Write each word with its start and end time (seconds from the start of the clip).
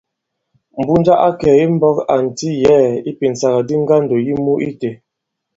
Mbunja 0.79 1.13
a 1.27 1.29
kɛ̀ 1.39 1.51
imbɔ̄k 1.65 1.97
ànti 2.13 2.49
yě 2.63 2.75
ipìnsàgàdi 3.09 3.75
ŋgandò 3.83 4.15
yi 4.25 4.33
mû 4.43 4.53
itē. 4.69 4.89